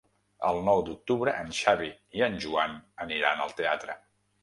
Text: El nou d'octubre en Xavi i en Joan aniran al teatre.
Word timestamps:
El 0.51 0.61
nou 0.69 0.81
d'octubre 0.87 1.35
en 1.43 1.53
Xavi 1.59 1.91
i 2.21 2.27
en 2.31 2.43
Joan 2.47 2.77
aniran 3.09 3.49
al 3.49 3.59
teatre. 3.65 4.03